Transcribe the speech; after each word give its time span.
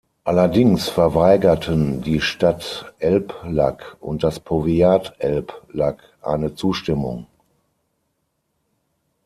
Allerdings 0.23 0.89
verweigerten 0.89 2.01
die 2.01 2.21
Stadt 2.21 2.91
Elbląg 2.97 3.97
und 3.99 4.23
das 4.23 4.39
Powiat 4.39 5.13
Elbląg 5.19 5.99
eine 6.23 6.55
Zustimmung. 6.55 7.27